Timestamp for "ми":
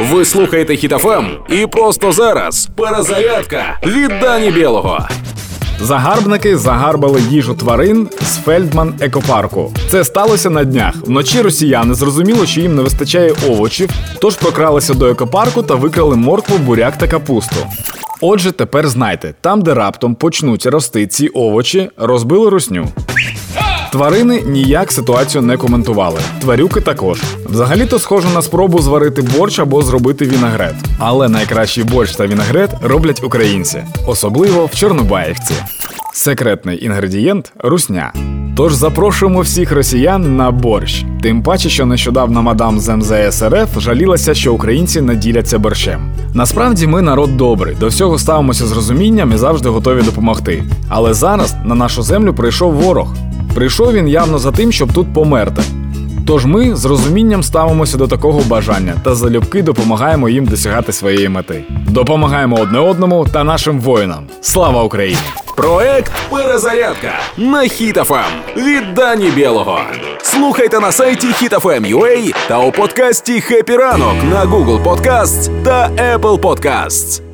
46.86-47.02, 56.46-56.76